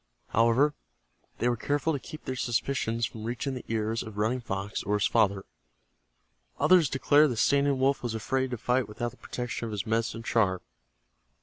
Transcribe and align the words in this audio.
However, 0.29 0.73
they 1.37 1.47
were 1.47 1.55
careful 1.55 1.93
to 1.93 1.99
keep 1.99 2.25
their 2.25 2.35
suspicions 2.35 3.05
from 3.05 3.23
reaching 3.23 3.53
the 3.53 3.63
ears 3.67 4.01
of 4.01 4.17
Running 4.17 4.41
Fox 4.41 4.81
or 4.81 4.95
his 4.97 5.05
father. 5.05 5.45
Others 6.59 6.89
declared 6.89 7.29
that 7.29 7.37
Standing 7.37 7.77
Wolf 7.79 8.01
was 8.01 8.15
afraid 8.15 8.49
to 8.49 8.57
fight 8.57 8.87
without 8.87 9.11
the 9.11 9.17
protection 9.17 9.67
of 9.67 9.71
his 9.73 9.85
medicine 9.85 10.23
charm. 10.23 10.61